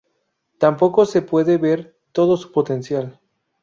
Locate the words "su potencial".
2.35-3.19